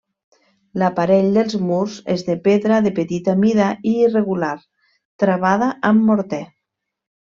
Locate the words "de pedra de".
2.31-2.93